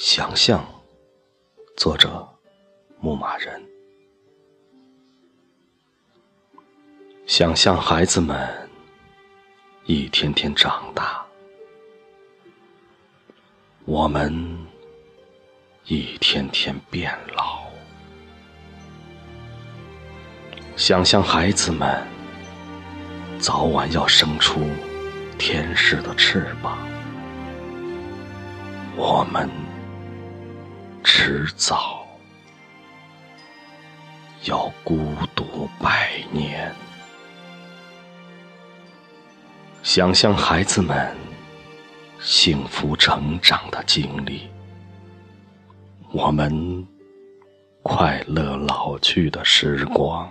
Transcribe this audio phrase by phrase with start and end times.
[0.00, 0.64] 想象，
[1.76, 2.24] 作者
[3.00, 3.60] 牧马人。
[7.26, 8.48] 想象孩子们
[9.86, 11.26] 一天天长大，
[13.86, 14.32] 我们
[15.86, 17.66] 一天天变老。
[20.76, 22.06] 想象孩子们
[23.40, 24.60] 早晚要生出
[25.40, 26.78] 天使的翅膀，
[28.94, 29.67] 我们。
[31.20, 32.06] 迟早
[34.44, 36.72] 要孤独百年。
[39.82, 41.12] 想象孩子们
[42.20, 44.48] 幸福成长的经历，
[46.12, 46.86] 我们
[47.82, 50.30] 快乐老去的时光。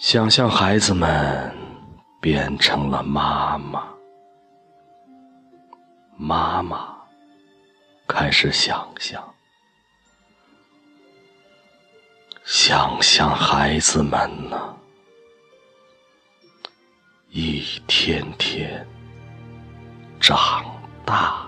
[0.00, 1.54] 想象孩子们
[2.20, 3.84] 变成了妈妈。
[6.20, 6.97] 妈妈
[8.08, 9.34] 开始想象，
[12.44, 14.76] 想象孩子们呢，
[17.28, 18.84] 一天天
[20.18, 20.64] 长
[21.04, 21.47] 大。